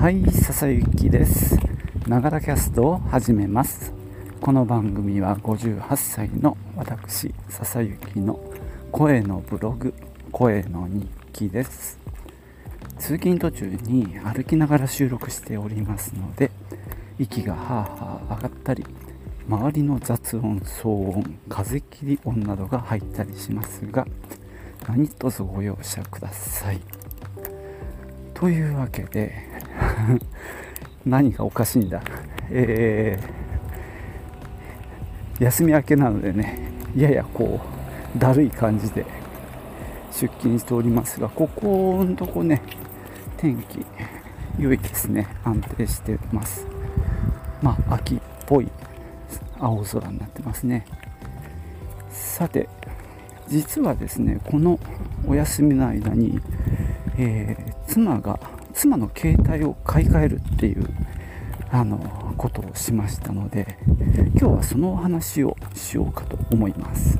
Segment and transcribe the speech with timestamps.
[0.00, 1.58] はい笹雪です。
[2.06, 3.92] ながらキャストを始めます。
[4.40, 8.38] この番組は58歳の私笹雪の
[8.92, 9.92] 声のブログ
[10.30, 11.98] 声の日記です。
[13.00, 16.52] 通勤途中に歩きながら収録しておりますので
[17.18, 18.86] 息がはあはあ上がったり
[19.48, 24.06] 周りの雑音騒音風切り音などが入ったりしますが
[24.86, 26.80] 何卒ご容赦ください。
[28.32, 29.47] というわけで
[31.06, 32.00] 何がおかしいんだ？
[32.50, 36.58] えー、休み明けなのでね
[36.96, 37.60] ややこ
[38.16, 39.04] うだるい感じで
[40.10, 42.62] 出勤しておりますがここのとこね
[43.36, 43.84] 天気
[44.58, 45.28] 良いですね。
[45.44, 46.66] 安定してます。
[47.62, 48.68] まあ秋っぽい
[49.60, 50.84] 青空になってますね。
[52.10, 52.68] さて
[53.46, 54.80] 実はですねこの
[55.26, 56.40] お休みの間に、
[57.16, 58.40] えー、妻が
[58.78, 60.88] 妻の携帯を買い替えるっていう
[61.72, 61.98] あの
[62.36, 63.76] ことをしましたので
[64.38, 67.18] 今日はそのお話をしようかと思います。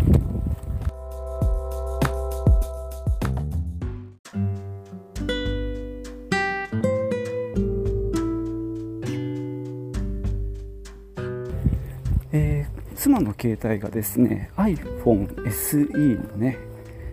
[12.31, 16.57] えー、妻の携帯がですね iPhone SE のね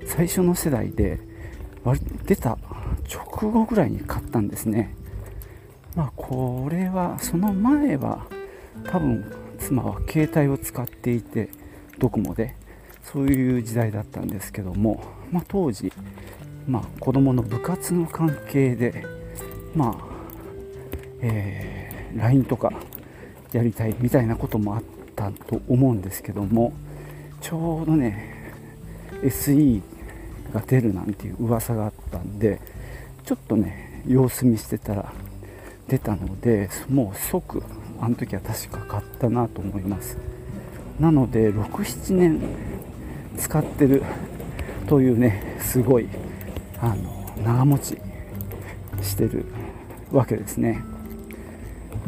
[0.05, 1.19] 最初の世代で
[2.27, 2.59] 出た
[3.35, 4.95] 直後ぐらいに買ったんですね。
[5.95, 8.25] まあこれはその前は
[8.85, 9.25] 多分
[9.59, 11.49] 妻は携帯を使っていて
[11.99, 12.55] ドコモで
[13.03, 15.91] そういう時代だったんですけども、まあ、当時、
[16.67, 19.05] まあ、子供の部活の関係で
[19.75, 19.95] まあ、
[21.21, 22.73] えー、LINE とか
[23.53, 24.83] やりたいみたいなこともあっ
[25.15, 26.73] たと思うんですけども
[27.41, 28.53] ちょうどね
[29.21, 29.81] SE
[30.53, 32.59] が出るなんていう噂があったんで
[33.25, 35.11] ちょっとね様子見してたら
[35.87, 37.63] 出たのでもう即
[37.99, 40.17] あの時は確か買ったなと思います。
[40.99, 42.41] なので67年
[43.37, 44.03] 使ってる
[44.87, 46.07] というねすごい
[46.79, 47.97] あの長持ち
[49.01, 49.45] してる
[50.11, 50.83] わけですね。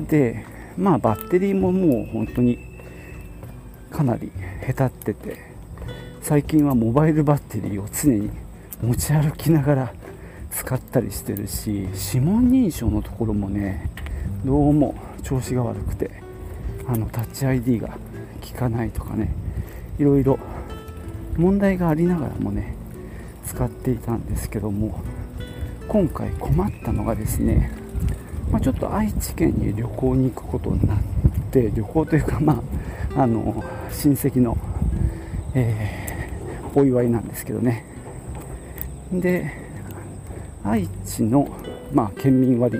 [0.07, 0.45] で
[0.77, 2.59] まあバッテリーももう本当に
[3.89, 5.37] かなりへたってて
[6.21, 8.29] 最近はモバイルバッテリーを常に
[8.83, 9.93] 持ち歩きながら
[10.51, 13.89] 使ったりしてるし指紋認証のところもね
[14.45, 16.11] どうも調子が悪くて
[16.87, 17.89] あのタッチ ID が
[18.41, 19.33] 効かないとかね
[19.99, 20.39] いろいろ
[21.37, 22.75] 問題がありながらもね
[23.45, 25.01] 使っていたんですけども
[25.87, 27.71] 今回困ったのがですね、
[28.51, 30.99] まあ、ちょっと愛知県に旅行に行くことになっ
[31.51, 32.61] て旅行というかま
[33.15, 34.57] ああの親戚の、
[35.55, 37.85] えー、お祝いなんですけどね。
[39.11, 39.66] で
[40.63, 41.47] 愛知の、
[41.93, 42.79] まあ、県民割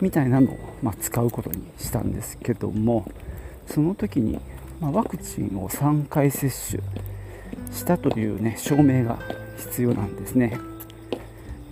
[0.00, 3.10] みたいなのを、まあ、使うことにしたんですけども
[3.66, 4.38] その時に、
[4.80, 6.82] まあ、ワクチンを3回接種
[7.72, 9.18] したという、ね、証明が
[9.58, 10.58] 必要なんですね。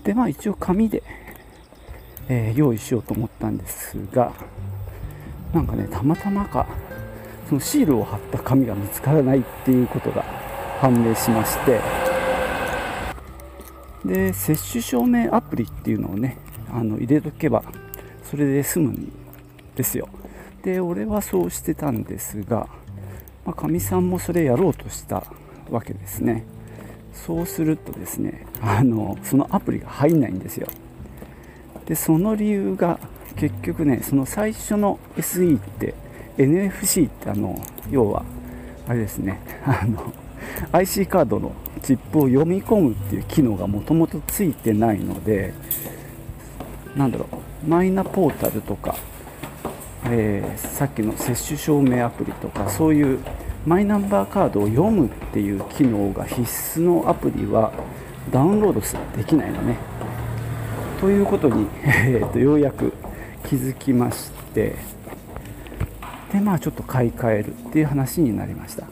[0.04, 1.02] でまあ一応紙で、
[2.28, 4.32] えー、用意しようと思ったんですが
[5.52, 6.66] なんかねたまたまか
[7.48, 10.22] そのシールを貼った紙が見つからないっていうことが
[10.80, 11.80] 判明しまして
[14.08, 16.38] で接種証明アプリっていうのをね
[16.72, 17.62] あの入れとけば
[18.24, 19.12] それで済むん
[19.76, 20.08] ですよ。
[20.62, 22.68] で俺はそうしてたんですが
[23.54, 25.24] かみ、まあ、さんもそれやろうとした
[25.70, 26.44] わけですね。
[27.12, 30.68] そうするとですねあのそのアプリが入んないんですよ。
[31.86, 32.98] でその理由が
[33.36, 35.94] 結局ねその最初の SE って
[36.38, 37.60] NFC ってあの
[37.90, 38.24] 要は
[38.86, 40.12] あれですねあの
[40.72, 45.54] IC カードのチップを読み込むっていう機能がもともとついてないので
[46.96, 47.28] なんだろ
[47.64, 48.96] うマイナポータルとか、
[50.06, 53.18] えー、さっきの接種証明アプリとかそういう
[53.66, 57.72] マイナンバーカードを読むっていう機能が必須のアプリは
[58.30, 59.76] ダウンロードすできないのね。
[61.00, 62.92] ということに、えーと、ようやく
[63.46, 64.74] 気づきまして
[66.32, 68.84] でまあちょっと買い替えるっていう話になりました。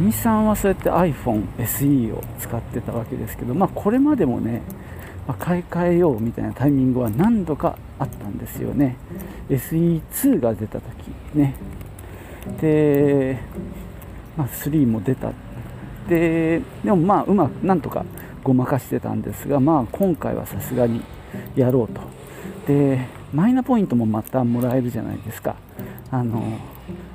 [0.00, 4.62] かみさんはそうやって iPhone SE を使ってたわけですけどまあこれまでもね、
[5.28, 8.96] まあ、買い替えようみたいなタイミングは何度かあったんですよね。
[9.50, 10.86] SE2 が出た時
[11.34, 11.54] ね。
[12.60, 13.38] で、
[14.36, 15.32] まあ、3も出た。
[16.08, 18.04] ででもまあうまくなんとか
[18.42, 21.02] ごまかしてたんですがまあ今回はさすがに
[21.54, 22.00] やろうと。
[22.66, 25.56] でマイナポイントもまたもらえるじゃないですか。
[26.10, 26.42] あの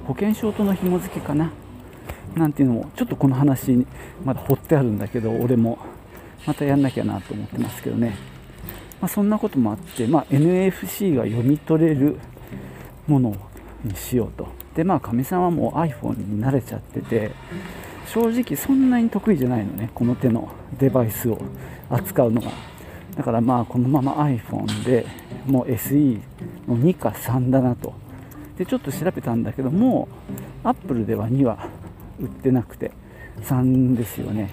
[0.06, 1.52] 保険証との紐付けかな。
[2.36, 3.86] なんていうのもちょっとこの話
[4.24, 5.78] まだ掘ってあるんだけど俺も
[6.46, 8.18] またやんなきゃなと思ってますけどね、
[9.02, 12.18] まあ、そんなこともあって、まあ、NFC が読み取れる
[13.08, 13.36] もの
[13.84, 14.48] にしようと。
[14.76, 17.32] でまあかみさんはもう iPhone に慣れちゃってて
[18.08, 21.38] 正直そんなに得意じゃないのねこの手のデバイスを
[21.90, 22.52] 扱うのが。
[23.16, 25.06] だからまあこのまま iPhone で
[25.46, 26.20] もう SE
[26.68, 27.94] の2か3だなと。
[28.58, 30.08] でちょっと調べたんだけども
[30.64, 31.70] Apple では2は
[32.20, 32.92] 売ってなくて
[33.42, 34.50] 3ですよね。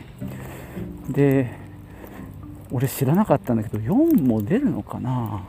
[1.09, 1.51] で
[2.71, 5.43] 俺知らなかったんだけど4も出るのかな。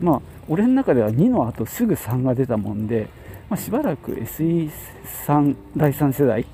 [0.00, 3.08] まあ俺の中では2の後すぐ3が出たもんで、
[3.48, 6.44] まあ、しばらく SE3 第3世代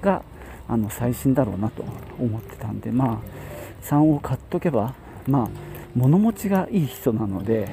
[0.00, 0.22] が
[0.68, 1.84] あの最新だろうなと
[2.18, 4.94] 思ってたんでまあ3を買っとけば
[5.26, 5.48] まあ
[5.94, 7.68] 物持ちがいい人なので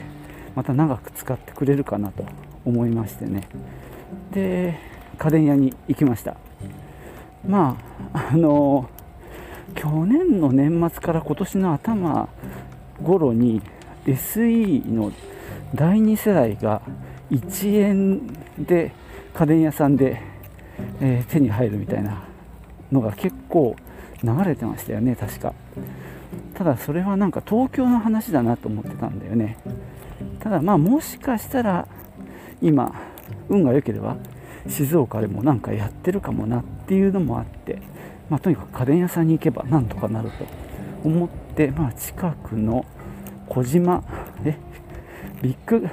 [0.56, 2.26] また長く使ってくれるかなと
[2.66, 3.48] 思いましてね。
[4.32, 4.91] で
[5.22, 6.36] 家電屋に行きました。
[7.48, 7.78] ま
[8.12, 8.90] ああの
[9.76, 12.28] 去年の年末から今年の頭
[13.04, 13.62] 頃に
[14.06, 15.12] SE の
[15.76, 16.82] 第2世代が
[17.30, 18.28] 1円
[18.58, 18.94] で
[19.36, 20.20] 家電屋さんで、
[21.00, 22.24] えー、手に入るみたいな
[22.92, 23.76] のが結構
[24.24, 25.54] 流れてましたよね確か。
[26.56, 29.60] ただそれはなんか東京の話だなと思ってたんだよね。
[30.40, 31.88] ただまあもしかしたら
[32.60, 32.92] 今
[33.50, 34.18] 運が良ければ
[34.68, 37.82] 静岡でもなんかやってるかもなっていうのもあって、
[38.30, 40.46] まあ、とにかく家電屋さんに行けばなんとかなると
[41.04, 42.86] 思って、まあ、近くの
[43.48, 44.04] 小島
[44.46, 44.58] え
[45.42, 45.88] ビッグ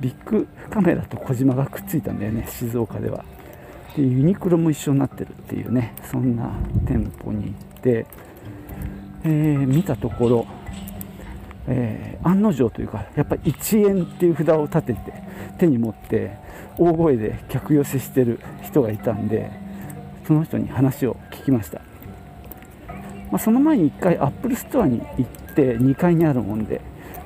[0.00, 3.24] ビッグカメラと小島がくっついたんだよね静岡では。
[3.96, 6.50] でユニクロも一緒になってるっていうねそんな
[6.86, 8.06] 店舗に行って、
[9.22, 10.46] えー、見たところ、
[11.66, 15.12] えー、案の定というかやっぱり1円っていう札を立てて
[15.58, 16.36] 手に持って
[16.78, 19.50] 大声で客寄せしてる人がいたんで
[20.26, 21.80] その人に話を聞きました、
[23.30, 26.80] まあ、その前に1回 Apple Store に行って2階にあるもんで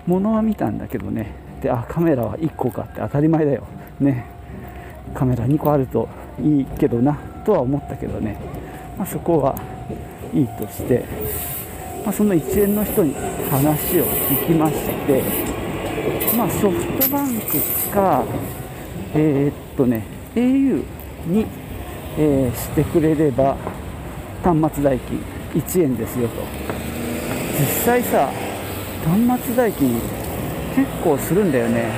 [0.09, 1.31] 物は見たんだけどね。
[1.63, 3.67] であカメラは1個かって当たり前だよ。
[4.01, 4.25] ね。
[5.15, 6.09] カメラ2個あると
[6.43, 8.39] いいけどなとは思ったけどね、
[8.97, 9.59] まあ、そこは
[10.33, 11.05] いいとして、
[12.09, 13.13] まあ、その1円の人に
[13.51, 14.75] 話を聞きまし
[15.07, 15.23] て、
[16.39, 18.25] まあ、ソフトバンクか
[19.15, 20.83] えー、っとね au
[21.27, 21.45] に、
[22.17, 23.59] えー、してくれれば
[24.43, 25.23] 端末代金
[25.53, 26.37] 1円ですよと。
[27.61, 28.31] 実際さ
[29.05, 30.01] 端末代金
[30.75, 31.91] 結構するんだよね。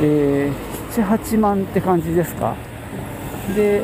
[0.00, 2.56] えー、78万って感じですか。
[3.54, 3.82] で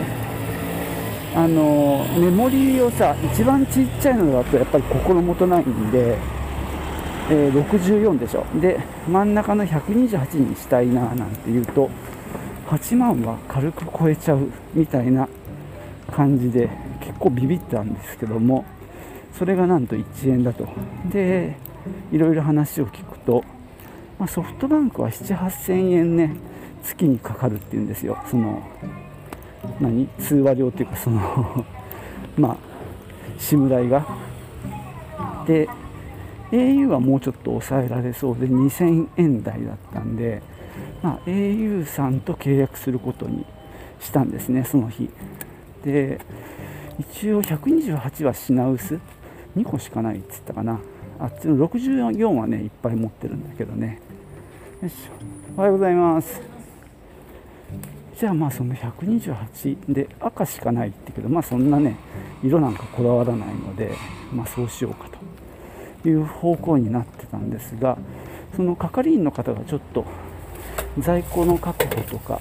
[1.38, 6.18] あのメモリーをさ一番ちっちゃいのだとやっぱり心もとないんで
[7.30, 8.46] えー、64でしょ。
[8.58, 11.90] で真ん中の128にしたいななんて言うと
[12.68, 15.28] 8万は軽く超えちゃうみたいな
[16.10, 16.70] 感じで
[17.00, 18.64] 結構ビビったんですけども
[19.38, 20.66] それがなんと1円だと。
[21.10, 21.56] で
[22.10, 23.44] いろいろ話を聞くと、
[24.18, 26.34] まあ、ソフトバンクは7 8千円ね
[26.82, 28.18] 月にかかるっていうんですよ。
[28.30, 28.62] その
[29.80, 30.08] 何？
[30.18, 31.20] 通話料っていうかその
[32.36, 32.56] まあ
[33.38, 34.06] SIM 代が。
[35.46, 35.68] で
[36.50, 40.42] au はもうちょっと抑えられそうで2000円台だったんで、
[41.02, 43.44] まあ、au さんと契約することに
[44.00, 45.10] したんですねその日。
[45.84, 46.20] で
[46.98, 48.98] 一応128は品薄。
[49.56, 50.78] 2個しかないっつったかな。
[51.18, 54.00] あっちの64はねいっぱい持ってるんだけどね。
[54.80, 55.12] よいしょ。
[55.56, 56.57] おはようございます。
[58.18, 61.94] じゃあまあその128で赤しかないってけどまあそんなね
[62.42, 63.92] 色なんかこだわらないので
[64.32, 65.08] まあそうしようか
[66.02, 67.96] という方向になってたんですが
[68.56, 70.04] その係員の方がちょっと
[70.98, 72.40] 在庫の確保とか、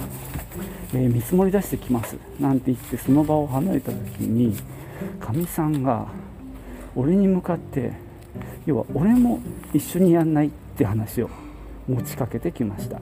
[0.93, 4.55] えー、見積もり出してきますなんて言ってその場を離れた時に
[5.19, 6.07] かみさんが
[6.95, 7.93] 俺に向かって
[8.65, 9.41] 要は俺も
[9.75, 11.29] 一緒にやんないって話を
[11.87, 12.99] 持ちかけてきました。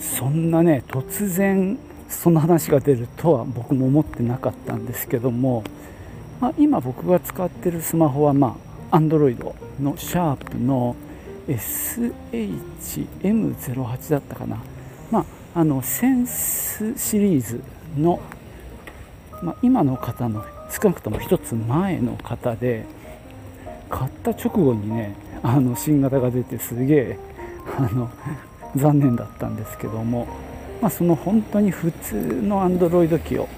[0.00, 5.64] そんなね突然その話が出るとは僕も思ってなかったんですけども、
[6.40, 8.56] まあ、今僕が使ってるスマホはま
[8.90, 9.36] あ Android
[9.80, 10.96] のシャープの
[11.48, 14.58] SHM08 だったかな、
[15.10, 17.60] まあ、あのセンスシリーズ
[17.98, 18.20] の、
[19.42, 22.86] まあ、今の方の少なくとも1つ前の方で
[23.90, 27.18] 買った直後にねあの新型が出てすげえ
[27.76, 28.10] あの
[28.76, 30.26] 残念だったんですけども、
[30.80, 33.48] まあ、その本当に普通の Android 機を、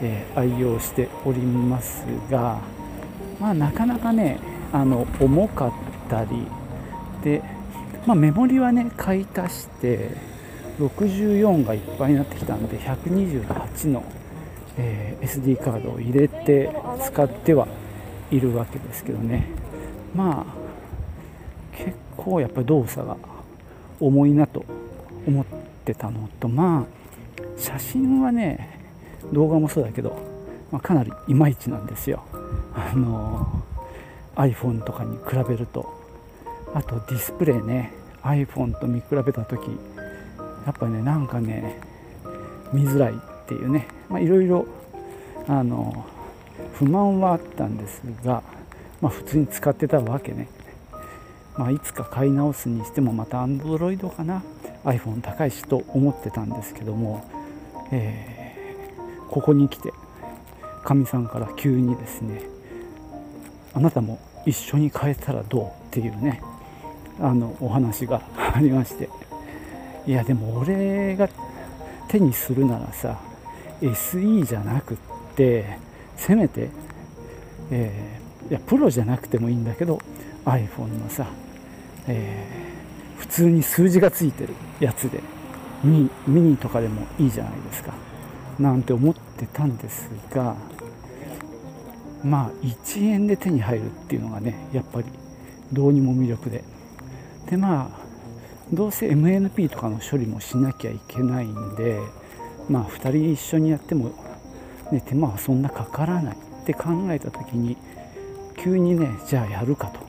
[0.00, 2.60] えー、愛用しておりますが
[3.40, 4.38] まあ、なかなかね
[4.72, 5.72] あの重かっ
[6.08, 6.46] たり
[7.22, 7.42] で、
[8.06, 10.10] まあ、メモリはね買い足して
[10.78, 14.02] 64がいっぱいになってきたんで128の、
[14.76, 16.70] えー、SD カードを入れて
[17.04, 17.68] 使っては
[18.30, 19.46] いるわけですけどね。
[20.14, 23.13] まあ結構やっぱり動作が
[24.00, 24.64] 重いなと
[25.26, 25.44] 思っ
[25.84, 28.80] てたのとまあ写真はね
[29.32, 30.16] 動画もそうだけど、
[30.70, 32.24] まあ、かなりいまいちなんですよ。
[32.74, 33.62] あの
[34.36, 36.02] iPhone とかに比べると。
[36.74, 39.68] あとディスプレイね iPhone と見比べた時
[40.66, 41.78] やっぱねなんかね
[42.72, 43.86] 見づらいっていうね。
[44.10, 44.66] いろいろ
[46.74, 48.42] 不満はあったんですが、
[49.00, 50.48] まあ、普通に使ってたわけね、
[51.56, 54.42] まあ、いつか買い直すにしてもまた Android かな。
[54.84, 57.24] iPhone 高いしと思ってたんですけども、
[57.90, 59.92] えー、ここに来て
[60.84, 62.42] かみさんから急にですね
[63.72, 66.42] あなたも一緒に変えたらどうっていうね
[67.20, 69.08] あのお話が ありまして。
[70.06, 71.30] いやでも俺が
[72.08, 73.18] 手にするならさ
[73.80, 74.96] SE じゃなくっ
[75.34, 75.78] て
[76.14, 76.68] せめて、
[77.70, 79.98] えー、いやプロじゃなくてもいいんだけど
[80.44, 81.26] iPhone のさ、
[82.06, 85.20] えー、普通に数字がついてるやつで
[85.82, 87.92] ミミニとかでもいいじゃないですか。
[88.58, 90.54] なんて思ってたんですが
[92.22, 95.06] まあ1円で手に入るっていうのがねやっぱり
[95.72, 96.64] どうにも魅力で。
[97.50, 98.04] でまあ
[98.72, 102.00] どうせ MNP とかの処理もしなきゃいけないんで
[102.68, 104.10] まあ2人一緒にやっても、
[104.90, 107.76] ね、手間はそんなかからないって考えた時に
[108.56, 110.03] 急にねじゃあやるかと。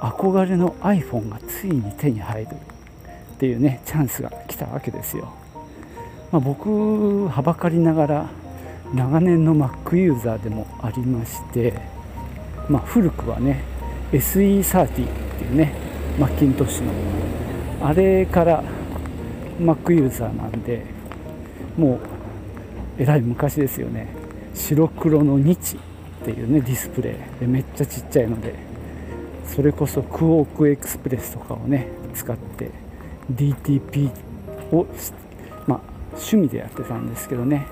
[0.00, 5.32] 憧れの iPhone がついに手に入るっていうねチャンスが来たわけですよ、
[6.32, 8.30] まあ、僕はばかりながら
[8.94, 11.74] 長年の Mac ユーザーでもありまして、
[12.68, 13.64] まあ、古くはね
[14.12, 15.00] SE30 って
[15.44, 15.74] いうね
[16.18, 16.84] マッキントッシュ
[17.80, 18.62] のあれから
[19.60, 20.84] Mac ユーザーなんで
[21.76, 22.00] もう
[22.98, 24.08] えらい昔ですよね。
[24.54, 28.54] 白黒の日っていうねディスプレイめっちゃちっちゃいので
[29.54, 32.70] それこそクォークエクスプレスとかをね使って
[33.32, 34.10] DTP
[34.72, 34.86] を
[35.66, 37.66] まあ趣味でやってたんですけどね。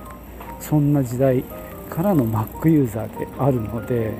[0.60, 1.44] そんな時代
[1.90, 4.14] からの Mac ユーザーであるので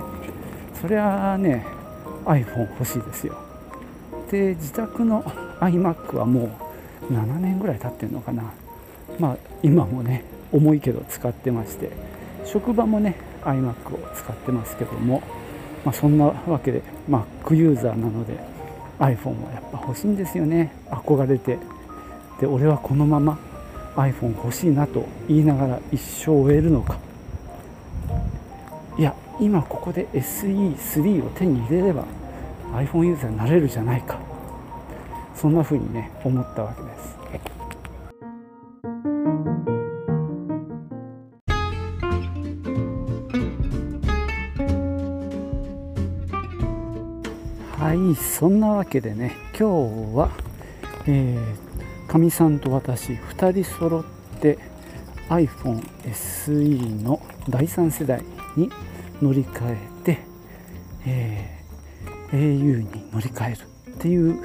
[0.80, 1.64] そりゃね
[2.26, 3.36] iPhone 欲しいですよ。
[4.30, 5.22] で自宅の
[5.60, 6.50] iMac はも
[7.08, 8.52] う7年ぐらい経ってるのかな。
[9.18, 11.90] まあ今もね重いけど使ってまして
[12.44, 15.22] 職場もね iMac を使ってますけども、
[15.84, 18.38] まあ、そんなわけで Mac ユーザーなので
[18.98, 20.72] iPhone はやっぱ欲しいんですよね。
[20.90, 21.58] 憧れて。
[22.40, 23.38] で俺はこのまま
[23.96, 26.98] iPhone 欲しいなと言いながら一生終えるのか。
[28.98, 32.04] いや今ここで SE3 を手に入れれば
[32.72, 34.18] iPhone ユーザーになれるじゃないか。
[35.36, 37.53] そんな風にね思ったわけです。
[48.16, 50.30] そんなわけでね今日は
[51.06, 51.38] え
[52.06, 54.04] か、みさんと私2人揃っ
[54.40, 54.58] て
[55.28, 58.22] iPhone SE の第3世代
[58.56, 58.70] に
[59.20, 60.18] 乗り換えて、
[61.06, 63.58] えー、au に乗り換える
[63.92, 64.38] っていう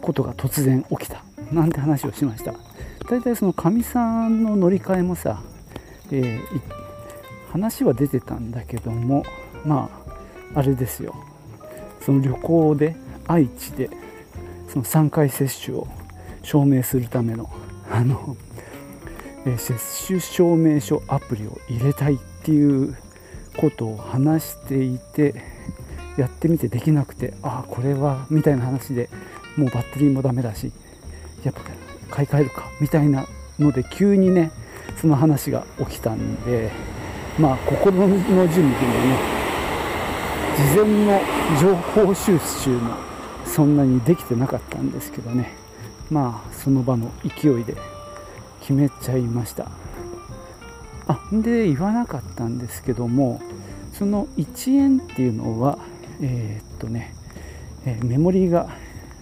[0.00, 2.54] ことが突然起きたなんて話をしました。
[3.08, 5.42] 大体そのかみさんの乗り換えもさ、
[6.10, 6.40] えー、
[7.50, 9.24] 話は出てたんだけども
[9.64, 9.90] ま
[10.54, 11.14] ああれですよ。
[12.04, 13.90] その旅行で愛知で
[14.68, 15.86] その3回接種を
[16.42, 17.50] 証明するための
[17.90, 18.36] あの、
[19.46, 19.74] え、接
[20.06, 22.96] 種証明書アプリを入れたいっていう
[23.56, 25.34] ことを話していて
[26.16, 29.08] やってみてできなくてああこれはみたいな話で
[29.56, 30.72] もうバッテリーもダメだし
[31.44, 31.60] やっぱ
[32.10, 33.26] 買い替えるかみたいな
[33.58, 34.50] ので急にね
[35.00, 36.70] その話が起きたんで
[37.38, 39.41] まあ心の準備もね
[40.54, 41.20] 事前の
[41.60, 42.94] 情報収集も
[43.46, 45.54] そんなにできてなかったんですけどね。
[46.10, 47.74] まあその場の勢いで
[48.60, 49.70] 決めちゃいました。
[51.08, 53.40] あで言わなかったんですけども
[53.92, 55.78] その1円っていうのは
[56.20, 57.14] えー、っとね、
[57.86, 58.68] えメモリーが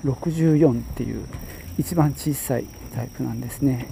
[0.05, 1.25] 64っていう
[1.79, 3.87] 一番小さいタイプなんですね。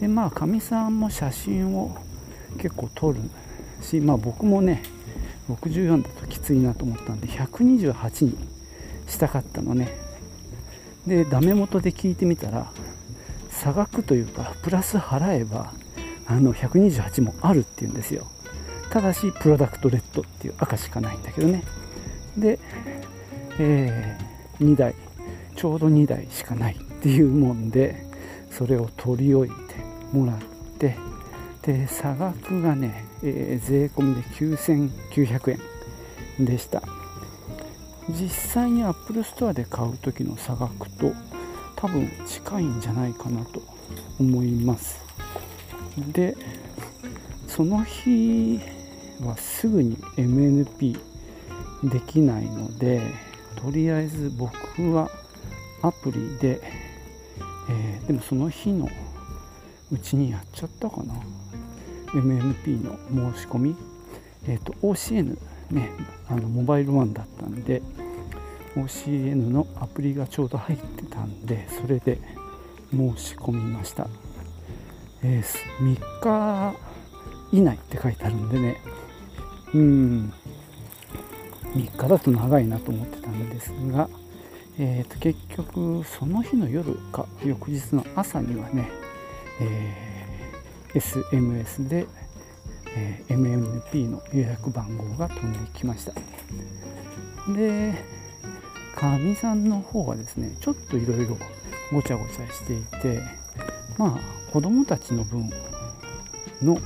[0.00, 1.96] でまあかみさんも写真を
[2.58, 3.20] 結構撮る
[3.80, 4.82] しまあ僕もね
[5.48, 8.36] 64だときついなと思ったんで128に
[9.06, 9.96] したかったのね。
[11.06, 12.70] でダメ元で聞いてみたら
[13.50, 15.72] 差額というかプラス払えば
[16.26, 18.26] あの128もあるっていうんですよ。
[18.90, 21.62] ただしプロダクトレッドっていう赤しかないんだけどね。
[22.36, 22.58] で、
[23.58, 24.94] えー、2台
[25.54, 28.04] ちょうど2台しかないっていうもんで
[28.50, 29.56] それを取り置いて
[30.12, 30.38] もらっ
[30.78, 30.96] て
[31.66, 35.58] で差額がね、えー、税込みで9900
[36.38, 36.82] 円でした。
[38.08, 41.12] 実際に Apple Store で買う時の差額と
[41.74, 43.60] 多分近いんじゃないかなと
[44.20, 45.00] 思います。
[46.12, 46.36] で
[47.48, 48.60] その日
[49.20, 50.98] はすぐに MNP
[51.84, 53.00] できないので
[53.56, 55.10] とりあえず僕は
[55.82, 56.60] アプリで、
[57.70, 58.88] えー、でもその日の
[59.90, 61.14] うちにやっちゃったかな。
[62.12, 63.76] MNP の申し込み、
[64.48, 65.38] えーと、OCN
[65.70, 65.90] ね
[66.28, 67.82] あのモバイルワンだったんで
[68.74, 72.18] OCN のアプリがちょうど入ってたんでそれで
[72.90, 74.08] 申し込みました、
[75.22, 76.96] えー、3日
[77.52, 78.76] 以内って書いてあるんでね。
[79.74, 80.32] うん。
[81.74, 84.08] 3日だと長いなと思ってたんですが、
[84.78, 88.88] えー、と結局その日の夜か翌日の朝にはね、
[89.60, 90.05] えー、
[90.96, 92.06] SMS で、
[92.96, 96.12] えー、MMP の予約番号が飛んできました。
[97.52, 97.94] で
[98.96, 101.36] かみさんの方はですねちょっといろいろ
[101.92, 103.20] ごちゃごちゃしていて
[103.98, 104.20] まあ
[104.52, 105.50] 子供たちの分
[106.62, 106.78] の、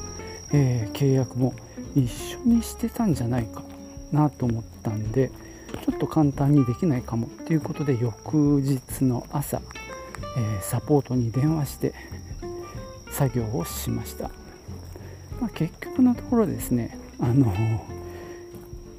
[0.53, 1.55] えー、契約も
[1.95, 3.63] 一緒にしてたんじゃないか
[4.13, 5.31] なと思ったんで
[5.87, 9.63] ちょっと簡単にできないかもっていうことで翌日の朝、
[10.37, 11.95] えー、サポートに電話して
[13.21, 14.31] 作業をしました、
[15.43, 17.53] まあ、結局のところですねあの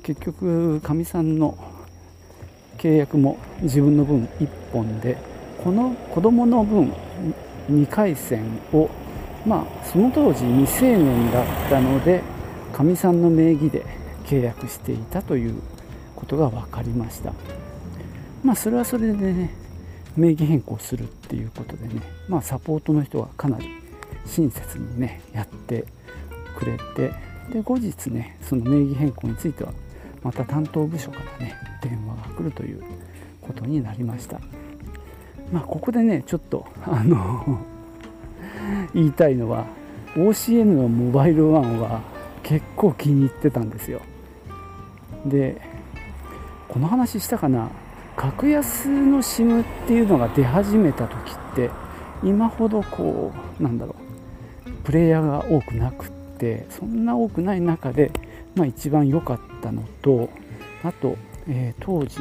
[0.03, 1.57] 結局かみさんの
[2.77, 5.17] 契約も自分の分1本で
[5.63, 6.93] この子供の分
[7.71, 8.91] 2回戦を
[9.43, 12.21] まあその当時未成年だったので
[12.73, 13.83] かみさんの名義で
[14.25, 15.59] 契約していたという
[16.15, 17.33] ことが分かりました。
[18.43, 19.55] まあそれはそれでね
[20.15, 23.80] 名義変更するっていうことでねまあサポートの人はかなり
[24.25, 25.85] 親切にねやって
[26.57, 27.13] くれて
[27.51, 29.73] で後日ねその名義変更については
[30.23, 32.83] また担当部署からね電話が来るという
[33.41, 34.39] ことになりました。
[35.51, 37.59] まあここでねちょっとあの
[38.93, 39.65] 言いたいのは
[40.15, 42.01] OCN のモバイルワンは
[42.43, 44.01] 結構気に入ってたんですよ。
[45.25, 45.61] で
[46.67, 47.69] この話したかな
[48.15, 51.69] 格安の SIM っていうのが出始めた時って
[52.23, 54.10] 今ほどこうなんだろう
[54.83, 58.11] プレイヤーが多くなくってそんな多くない中で、
[58.55, 60.29] まあ、一番良かったのと
[60.83, 61.17] あと、
[61.47, 62.17] えー、当時、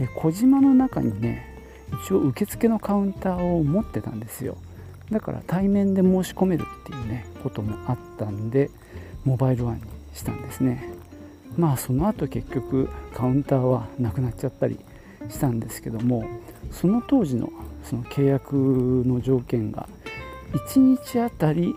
[0.00, 1.46] え小島の中にね
[2.04, 4.56] 一応受付のカウンターを持ってたんですよ。
[5.10, 8.70] だから対面で申し込めるっていうねこともあったんで
[9.24, 9.82] モバイルワンに
[10.14, 10.88] したんですね。
[11.56, 14.78] まあその後結局カウンターはなくなっちゃったり
[15.28, 16.24] したんですけども
[16.70, 17.50] その当時の
[17.84, 19.88] その契約の条件が
[20.52, 21.74] 1日あたり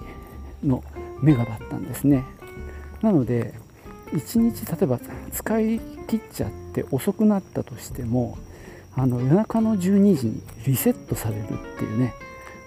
[0.63, 0.83] の
[1.21, 2.23] メガだったんですね。
[3.01, 3.53] なので
[4.11, 4.99] 1日例えば
[5.31, 8.37] 使い切っちゃって遅くなったとしても
[8.95, 12.13] あの夜中の12時にリセットされるっていうね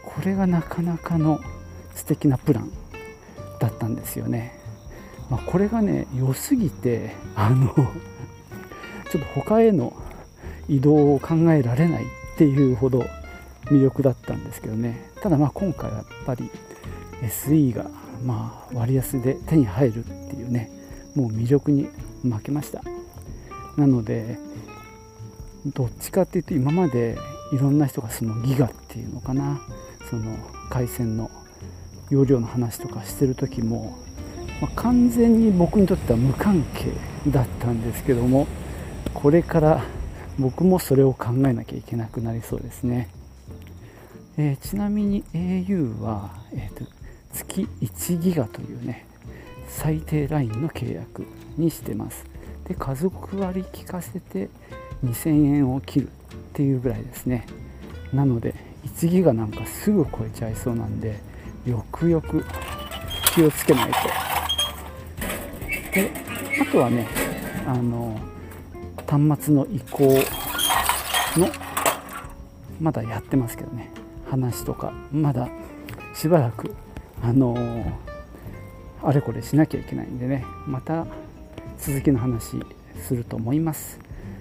[0.05, 1.41] これがなかなかの
[1.95, 2.71] 素敵なプラン
[3.61, 4.59] だったんですよね。
[5.31, 7.85] まあ、これがね良すぎてあのちょっ
[9.13, 9.93] と他への
[10.69, 12.07] 移動を考えられないっ
[12.39, 13.05] ていうほど
[13.67, 15.11] 魅力だったんですけどね。
[15.23, 16.51] ただまあ今回はやっぱり
[17.23, 17.87] SE が
[18.25, 20.71] まあ割安で手に入るっていうね
[21.15, 21.89] もう魅力に
[22.23, 22.83] 負けました。
[23.77, 24.39] なので
[25.67, 27.19] どっちかっていうと今まで
[27.53, 29.61] いろんな人がそのギガっていうのかな
[30.09, 30.37] その
[30.71, 31.31] 回線の
[32.11, 33.99] 容量の話とかしてる時も
[34.61, 36.93] まあ、完全に僕にとっては無関係
[37.31, 38.47] だったんですけども
[39.13, 39.85] これから
[40.39, 43.09] 僕もそれを考えなきゃいけなくなりそうですね、
[44.39, 46.85] えー、ちなみに au は、えーと、
[47.33, 49.07] 月1ギガというね
[49.67, 52.25] 最低ラインの契約にしてます。
[52.69, 54.49] で家族割聞かせて
[55.05, 56.11] 2000円を切るっ
[56.53, 57.47] ていうぐらいですね。
[58.13, 61.19] なので1ギガなんかすぐ超えちゃいそうなんで
[61.67, 62.45] よくよく
[63.35, 63.99] 気をつけないと。
[65.93, 66.11] で
[66.61, 67.07] あとはね
[67.67, 68.19] あの
[69.07, 70.05] 端末の移行
[71.39, 71.49] の
[72.81, 73.91] まだやってますけどね。
[74.31, 75.49] 話とかまだ
[76.15, 76.75] しばらく
[77.23, 77.57] あの
[79.03, 81.07] あれこれしなきゃいけないんでねまた
[81.79, 82.57] 続きの話
[83.03, 84.01] すると思います。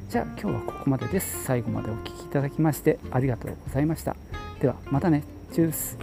[0.09, 1.43] じゃあ今日はここまでです。
[1.43, 4.15] 最後までお聴きいただきましてありがとうございました。
[4.59, 5.23] ではまたね。
[5.51, 5.97] チュース。